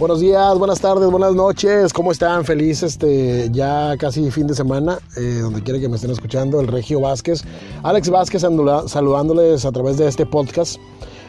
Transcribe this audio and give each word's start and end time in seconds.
Buenos 0.00 0.20
días, 0.20 0.58
buenas 0.58 0.80
tardes, 0.80 1.10
buenas 1.10 1.34
noches. 1.34 1.92
¿Cómo 1.92 2.10
están? 2.10 2.46
Feliz 2.46 2.82
este 2.82 3.50
ya 3.52 3.98
casi 3.98 4.30
fin 4.30 4.46
de 4.46 4.54
semana, 4.54 4.98
eh, 5.18 5.40
donde 5.42 5.62
quiera 5.62 5.78
que 5.78 5.90
me 5.90 5.96
estén 5.96 6.10
escuchando, 6.10 6.58
el 6.58 6.68
Regio 6.68 7.00
Vázquez. 7.02 7.44
Alex 7.82 8.08
Vázquez 8.08 8.40
saludándoles 8.40 9.66
a 9.66 9.72
través 9.72 9.98
de 9.98 10.08
este 10.08 10.24
podcast. 10.24 10.80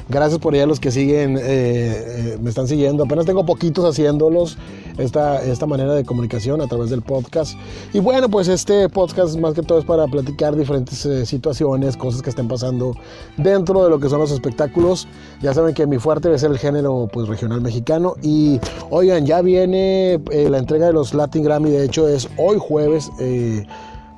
Gracias 0.09 0.39
por 0.39 0.54
allá 0.54 0.65
los 0.65 0.79
que 0.79 0.91
siguen, 0.91 1.38
eh, 1.38 1.41
eh, 1.43 2.38
me 2.41 2.50
están 2.50 2.68
siguiendo. 2.68 3.04
Apenas 3.04 3.25
tengo 3.25 3.45
poquitos 3.45 3.86
haciéndolos 3.86 4.57
esta, 4.97 5.43
esta 5.43 5.65
manera 5.65 5.93
de 5.93 6.04
comunicación 6.04 6.61
a 6.61 6.68
través 6.68 6.89
del 6.89 7.01
podcast. 7.01 7.57
Y 7.93 8.00
bueno, 8.00 8.29
pues 8.29 8.47
este 8.47 8.89
podcast 8.89 9.37
más 9.37 9.54
que 9.54 9.61
todo 9.61 9.79
es 9.79 9.86
para 9.86 10.07
platicar 10.07 10.55
diferentes 10.55 11.05
eh, 11.05 11.25
situaciones, 11.25 11.97
cosas 11.97 12.21
que 12.21 12.29
estén 12.29 12.47
pasando 12.47 12.95
dentro 13.37 13.83
de 13.83 13.89
lo 13.89 14.00
que 14.00 14.10
son 14.10 14.19
los 14.19 14.32
espectáculos. 14.32 15.07
Ya 15.41 15.54
saben 15.54 15.74
que 15.74 15.87
mi 15.87 15.97
fuerte 15.97 16.33
es 16.33 16.43
el 16.43 16.57
género 16.57 17.07
pues 17.11 17.27
regional 17.27 17.61
mexicano. 17.61 18.15
Y 18.21 18.60
oigan, 18.89 19.25
ya 19.25 19.41
viene 19.41 20.19
la 20.32 20.57
entrega 20.57 20.88
de 20.88 20.93
los 20.93 21.13
Latin 21.13 21.43
Grammy. 21.43 21.69
De 21.69 21.86
hecho 21.86 22.07
es 22.07 22.27
hoy 22.38 22.57
jueves. 22.60 23.10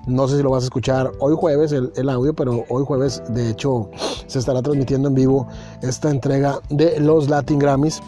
No 0.05 0.27
sé 0.27 0.37
si 0.37 0.43
lo 0.43 0.49
vas 0.49 0.63
a 0.63 0.65
escuchar 0.65 1.11
hoy 1.19 1.33
jueves 1.37 1.71
el, 1.71 2.09
audio, 2.09 2.33
pero 2.33 2.65
hoy 2.67 2.83
jueves 2.85 3.23
de 3.29 3.49
hecho 3.49 3.89
se 4.27 4.39
estará 4.39 4.61
transmitiendo 4.61 5.07
en 5.07 5.15
vivo 5.15 5.47
esta 5.81 6.09
entrega 6.09 6.59
de 6.69 6.99
los 6.99 7.29
Latin 7.29 7.57
Grammys. 7.57 8.01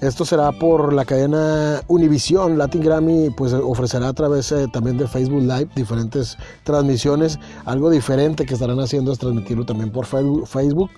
Esto 0.00 0.24
será 0.24 0.50
por 0.52 0.94
la 0.94 1.04
cadena 1.04 1.82
Univision. 1.86 2.56
Latin 2.56 2.80
Grammy 2.80 3.28
pues 3.28 3.52
ofrecerá 3.52 4.08
a 4.08 4.12
través 4.14 4.50
eh, 4.52 4.66
también 4.72 4.96
de 4.96 5.06
Facebook 5.06 5.42
Live 5.42 5.68
diferentes 5.76 6.38
transmisiones. 6.64 7.38
Algo 7.66 7.90
diferente 7.90 8.46
que 8.46 8.54
estarán 8.54 8.80
haciendo 8.80 9.12
es 9.12 9.18
transmitirlo 9.18 9.66
también 9.66 9.92
por 9.92 10.06
Facebook. 10.06 10.90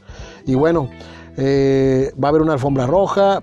Y 0.47 0.55
bueno, 0.55 0.89
eh, 1.37 2.13
va 2.23 2.29
a 2.29 2.30
haber 2.30 2.43
una 2.43 2.52
alfombra 2.52 2.87
roja, 2.87 3.43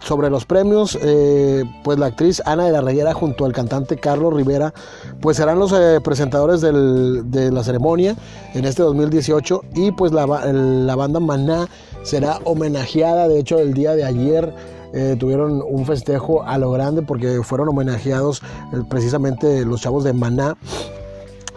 sobre 0.00 0.30
los 0.30 0.44
premios, 0.44 0.98
eh, 1.02 1.64
pues 1.84 1.98
la 1.98 2.06
actriz 2.06 2.42
Ana 2.44 2.64
de 2.64 2.72
la 2.72 2.80
Reyera 2.80 3.14
junto 3.14 3.44
al 3.44 3.52
cantante 3.52 3.96
Carlos 3.96 4.34
Rivera, 4.34 4.72
pues 5.20 5.36
serán 5.36 5.58
los 5.58 5.72
eh, 5.72 6.00
presentadores 6.02 6.60
de 6.60 7.50
la 7.50 7.62
ceremonia 7.62 8.16
en 8.54 8.64
este 8.64 8.82
2018 8.82 9.62
y 9.74 9.92
pues 9.92 10.12
la, 10.12 10.26
banda 10.26 11.20
Maná 11.20 11.68
será 12.02 12.38
homenajeada, 12.44 13.28
de 13.28 13.40
hecho 13.40 13.58
el 13.58 13.74
día 13.74 13.94
de 13.94 14.04
ayer 14.04 14.54
eh, 14.92 15.16
tuvieron 15.18 15.62
un 15.66 15.84
festejo 15.84 16.42
a 16.44 16.56
lo 16.58 16.70
grande 16.70 17.02
porque 17.02 17.42
fueron 17.42 17.68
homenajeados 17.68 18.42
precisamente 18.88 19.64
los 19.64 19.80
chavos 19.80 20.04
de 20.04 20.12
Maná 20.12 20.56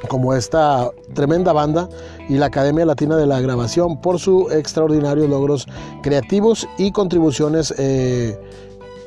como 0.08 0.34
esta 0.34 0.90
tremenda 1.14 1.54
banda 1.54 1.90
y 2.30 2.36
la 2.36 2.48
Academia 2.48 2.86
Latina 2.86 3.18
de 3.18 3.26
la 3.26 3.42
Grabación 3.42 4.00
por 4.00 4.20
sus 4.20 4.52
extraordinarios 4.52 5.30
logros 5.30 5.68
creativos 6.02 6.68
y 6.78 6.92
contribuciones 6.92 7.74
eh, 7.78 8.38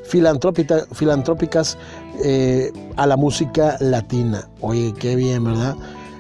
filantrópicas 0.05 1.79
eh, 2.23 2.73
a 2.97 3.07
la 3.07 3.17
música 3.17 3.77
latina. 3.81 4.49
Oye, 4.61 4.93
qué 4.99 5.17
bien, 5.17 5.45
¿verdad? 5.45 5.77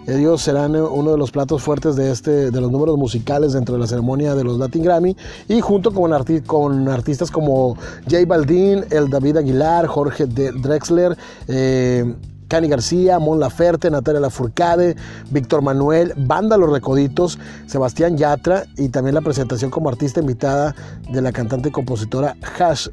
Ellos 0.06 0.42
serán 0.42 0.74
uno 0.74 1.12
de 1.12 1.18
los 1.18 1.30
platos 1.30 1.62
fuertes 1.62 1.94
de, 1.94 2.10
este, 2.10 2.50
de 2.50 2.60
los 2.60 2.72
números 2.72 2.98
musicales 2.98 3.52
dentro 3.52 3.74
de 3.74 3.80
la 3.80 3.86
ceremonia 3.86 4.34
de 4.34 4.42
los 4.42 4.58
Latin 4.58 4.82
Grammy 4.82 5.16
y 5.48 5.60
junto 5.60 5.92
con, 5.92 6.12
con 6.44 6.88
artistas 6.88 7.30
como 7.30 7.76
Jay 8.08 8.24
Baldín, 8.24 8.84
el 8.90 9.08
David 9.08 9.36
Aguilar, 9.36 9.86
Jorge 9.86 10.26
Drexler, 10.26 11.16
eh, 11.46 12.16
Cani 12.52 12.68
García, 12.68 13.18
Mon 13.18 13.40
Laferte, 13.40 13.90
Natalia 13.90 14.20
Lafourcade, 14.20 14.94
Víctor 15.30 15.62
Manuel, 15.62 16.12
Banda 16.18 16.58
Los 16.58 16.70
Recoditos, 16.70 17.38
Sebastián 17.64 18.18
Yatra 18.18 18.66
y 18.76 18.90
también 18.90 19.14
la 19.14 19.22
presentación 19.22 19.70
como 19.70 19.88
artista 19.88 20.20
invitada 20.20 20.74
de 21.10 21.22
la 21.22 21.32
cantante 21.32 21.70
y 21.70 21.72
compositora 21.72 22.36
Hash, 22.58 22.88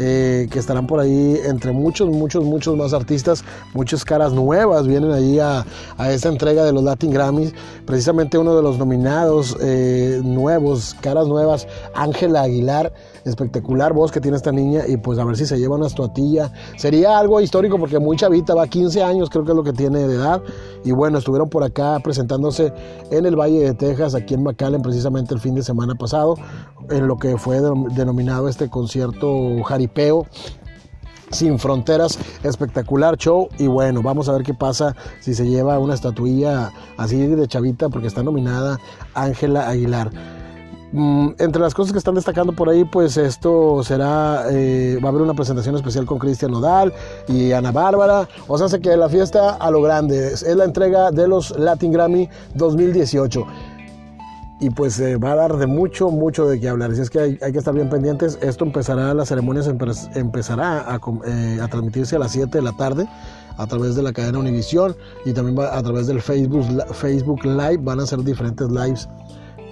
eh, 0.00 0.46
que 0.52 0.60
estarán 0.60 0.86
por 0.86 1.00
ahí 1.00 1.40
entre 1.44 1.72
muchos, 1.72 2.08
muchos, 2.08 2.44
muchos 2.44 2.76
más 2.76 2.92
artistas, 2.92 3.42
muchas 3.74 4.04
caras 4.04 4.32
nuevas 4.32 4.86
vienen 4.86 5.10
allí 5.10 5.40
a, 5.40 5.66
esta 6.08 6.28
entrega 6.28 6.64
de 6.64 6.72
los 6.72 6.84
Latin 6.84 7.10
Grammys. 7.10 7.52
Precisamente 7.84 8.38
uno 8.38 8.54
de 8.56 8.62
los 8.62 8.78
nominados 8.78 9.56
eh, 9.60 10.20
nuevos, 10.24 10.96
caras 11.00 11.26
nuevas, 11.26 11.66
Ángela 11.94 12.42
Aguilar, 12.42 12.92
espectacular 13.28 13.92
voz 13.92 14.10
que 14.10 14.20
tiene 14.20 14.36
esta 14.36 14.52
niña 14.52 14.82
y 14.86 14.96
pues 14.96 15.18
a 15.18 15.24
ver 15.24 15.36
si 15.36 15.46
se 15.46 15.58
lleva 15.58 15.76
una 15.76 15.86
estatuilla. 15.86 16.52
Sería 16.76 17.18
algo 17.18 17.40
histórico 17.40 17.78
porque 17.78 17.98
muy 17.98 18.16
chavita, 18.16 18.54
va 18.54 18.66
15 18.66 19.02
años 19.02 19.30
creo 19.30 19.44
que 19.44 19.52
es 19.52 19.56
lo 19.56 19.64
que 19.64 19.72
tiene 19.72 20.06
de 20.06 20.14
edad. 20.14 20.42
Y 20.84 20.92
bueno, 20.92 21.18
estuvieron 21.18 21.48
por 21.48 21.62
acá 21.62 21.98
presentándose 22.02 22.72
en 23.10 23.26
el 23.26 23.36
Valle 23.36 23.60
de 23.60 23.74
Texas, 23.74 24.14
aquí 24.14 24.34
en 24.34 24.42
McAllen, 24.42 24.82
precisamente 24.82 25.34
el 25.34 25.40
fin 25.40 25.54
de 25.54 25.62
semana 25.62 25.94
pasado, 25.94 26.36
en 26.90 27.06
lo 27.06 27.16
que 27.16 27.36
fue 27.36 27.60
denominado 27.94 28.48
este 28.48 28.68
concierto 28.68 29.28
Harry 29.68 29.88
Peo 29.88 30.26
sin 31.30 31.58
fronteras, 31.58 32.18
espectacular 32.42 33.16
show 33.16 33.48
y 33.58 33.66
bueno, 33.66 34.02
vamos 34.02 34.28
a 34.28 34.32
ver 34.32 34.42
qué 34.42 34.54
pasa 34.54 34.94
si 35.20 35.34
se 35.34 35.46
lleva 35.46 35.78
una 35.78 35.94
estatuilla 35.94 36.72
así 36.96 37.18
de 37.18 37.46
chavita 37.46 37.88
porque 37.88 38.06
está 38.06 38.22
nominada 38.22 38.78
Ángela 39.14 39.68
Aguilar. 39.68 40.37
Mm, 40.92 41.30
entre 41.38 41.60
las 41.60 41.74
cosas 41.74 41.92
que 41.92 41.98
están 41.98 42.14
destacando 42.14 42.54
por 42.54 42.68
ahí, 42.68 42.84
pues 42.84 43.18
esto 43.18 43.82
será, 43.82 44.46
eh, 44.50 44.98
va 45.02 45.08
a 45.08 45.10
haber 45.10 45.22
una 45.22 45.34
presentación 45.34 45.76
especial 45.76 46.06
con 46.06 46.18
Cristian 46.18 46.50
Nodal 46.50 46.94
y 47.28 47.52
Ana 47.52 47.72
Bárbara. 47.72 48.28
O 48.46 48.56
sea, 48.56 48.68
sé 48.68 48.80
que 48.80 48.96
la 48.96 49.08
fiesta 49.08 49.56
a 49.56 49.70
lo 49.70 49.82
grande 49.82 50.32
es 50.32 50.42
la 50.42 50.64
entrega 50.64 51.10
de 51.10 51.28
los 51.28 51.50
Latin 51.58 51.92
Grammy 51.92 52.28
2018 52.54 53.44
y 54.60 54.70
pues 54.70 54.94
se 54.94 55.16
va 55.16 55.32
a 55.32 55.36
dar 55.36 55.56
de 55.56 55.66
mucho, 55.66 56.10
mucho 56.10 56.46
de 56.46 56.58
qué 56.58 56.68
hablar. 56.68 56.90
Así 56.90 57.02
es 57.02 57.10
que 57.10 57.20
hay, 57.20 57.36
que 57.36 57.58
estar 57.58 57.74
bien 57.74 57.90
pendientes. 57.90 58.38
Esto 58.40 58.64
empezará, 58.64 59.12
las 59.14 59.28
ceremonias 59.28 59.66
empezará 59.66 60.80
a, 60.80 61.00
eh, 61.26 61.60
a, 61.62 61.68
transmitirse 61.68 62.16
a 62.16 62.18
las 62.18 62.32
7 62.32 62.58
de 62.58 62.62
la 62.62 62.72
tarde 62.72 63.06
a 63.56 63.66
través 63.66 63.94
de 63.94 64.02
la 64.02 64.12
cadena 64.12 64.38
Univisión 64.38 64.96
y 65.24 65.32
también 65.32 65.58
a 65.60 65.82
través 65.82 66.06
del 66.06 66.20
Facebook, 66.20 66.64
Facebook 66.94 67.44
Live. 67.44 67.78
Van 67.78 68.00
a 68.00 68.06
ser 68.06 68.22
diferentes 68.24 68.68
lives 68.70 69.08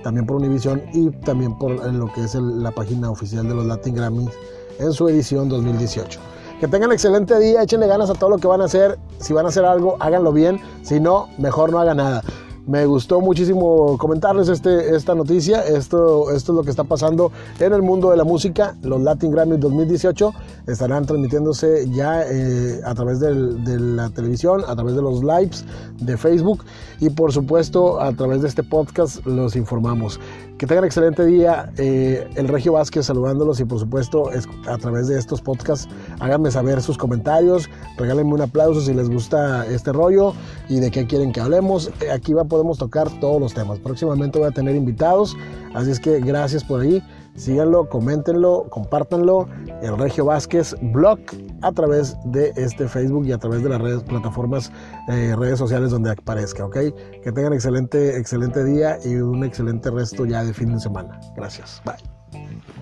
también 0.06 0.24
por 0.24 0.36
Univisión 0.36 0.84
y 0.92 1.10
también 1.10 1.58
por 1.58 1.72
lo 1.72 2.12
que 2.12 2.22
es 2.22 2.36
la 2.36 2.70
página 2.70 3.10
oficial 3.10 3.48
de 3.48 3.56
los 3.56 3.66
Latin 3.66 3.96
Grammys 3.96 4.30
en 4.78 4.92
su 4.92 5.08
edición 5.08 5.48
2018. 5.48 6.20
Que 6.60 6.68
tengan 6.68 6.92
excelente 6.92 7.36
día, 7.40 7.64
échenle 7.64 7.88
ganas 7.88 8.08
a 8.08 8.14
todo 8.14 8.30
lo 8.30 8.38
que 8.38 8.46
van 8.46 8.60
a 8.60 8.66
hacer. 8.66 9.00
Si 9.18 9.32
van 9.32 9.46
a 9.46 9.48
hacer 9.48 9.64
algo, 9.64 9.96
háganlo 9.98 10.32
bien. 10.32 10.60
Si 10.82 11.00
no, 11.00 11.28
mejor 11.38 11.72
no 11.72 11.80
hagan 11.80 11.96
nada. 11.96 12.22
Me 12.66 12.84
gustó 12.84 13.21
muchísimo 13.21 13.97
comentarles 13.97 14.49
este, 14.49 14.97
esta 14.97 15.15
noticia. 15.15 15.60
Esto, 15.60 16.32
esto 16.32 16.53
es 16.53 16.56
lo 16.56 16.65
que 16.65 16.71
está 16.71 16.82
pasando 16.82 17.31
en 17.60 17.72
el 17.72 17.81
mundo 17.81 18.10
de 18.10 18.16
la 18.16 18.25
música. 18.25 18.75
Los 18.82 19.03
Latin 19.03 19.31
Grammy 19.31 19.56
2018 19.56 20.34
estarán 20.66 21.06
transmitiéndose 21.06 21.88
ya 21.91 22.25
eh, 22.25 22.81
a 22.84 22.93
través 22.97 23.21
de 23.21 23.32
la 23.78 24.10
televisión, 24.10 24.65
a 24.66 24.75
través 24.75 24.97
de 24.97 25.03
los 25.03 25.22
lives 25.22 25.65
de 26.00 26.16
Facebook 26.16 26.65
y 26.99 27.10
por 27.10 27.32
supuesto 27.32 28.00
a 28.00 28.12
través 28.12 28.43
de 28.43 28.49
este 28.49 28.65
podcast 28.65 29.25
los 29.25 29.54
informamos. 29.54 30.19
Que 30.59 30.66
tengan 30.66 30.87
excelente 30.87 31.25
día. 31.25 31.71
Eh, 31.77 32.27
el 32.34 32.48
Regio 32.48 32.72
Vázquez 32.72 33.06
saludándolos 33.06 33.60
y 33.60 33.65
por 33.65 33.78
supuesto 33.78 34.31
a 34.66 34.78
través 34.78 35.06
de 35.06 35.19
estos 35.19 35.41
podcasts 35.41 35.87
háganme 36.19 36.50
saber 36.50 36.81
sus 36.83 36.98
comentarios, 36.98 37.69
regálenme 37.97 38.33
un 38.33 38.41
aplauso 38.41 38.81
si 38.81 38.94
les 38.94 39.09
gusta 39.09 39.66
este 39.66 39.93
rollo 39.93 40.33
y 40.69 40.81
de 40.81 40.91
qué 40.91 41.06
quieren 41.06 41.31
que 41.31 41.41
hablemos. 41.41 41.91
Aquí 42.12 42.33
va 42.33 42.44
podemos 42.56 42.78
tocar 42.78 43.10
todos 43.20 43.38
los 43.38 43.52
temas. 43.52 43.78
Próximamente 43.80 44.38
voy 44.38 44.48
a 44.48 44.50
tener 44.50 44.74
invitados, 44.74 45.36
así 45.74 45.90
es 45.90 46.00
que 46.00 46.20
gracias 46.20 46.64
por 46.64 46.80
ahí. 46.80 47.02
Síganlo, 47.34 47.86
coméntenlo, 47.90 48.66
compártanlo. 48.70 49.46
El 49.82 49.98
Regio 49.98 50.24
Vázquez 50.24 50.74
blog 50.80 51.18
a 51.60 51.70
través 51.72 52.16
de 52.24 52.54
este 52.56 52.88
Facebook 52.88 53.26
y 53.26 53.32
a 53.32 53.38
través 53.38 53.62
de 53.62 53.68
las 53.68 53.78
redes, 53.78 54.02
plataformas, 54.04 54.72
eh, 55.08 55.34
redes 55.36 55.58
sociales 55.58 55.90
donde 55.90 56.10
aparezca, 56.10 56.64
¿ok? 56.64 56.78
Que 57.22 57.30
tengan 57.32 57.53
excelente, 57.53 58.16
excelente 58.16 58.64
día 58.64 58.98
y 59.04 59.16
un 59.16 59.44
excelente 59.44 59.91
resto 59.91 60.24
ya 60.24 60.42
de 60.42 60.54
fin 60.54 60.72
de 60.72 60.80
semana. 60.80 61.20
Gracias. 61.36 61.82
Bye. 61.84 62.75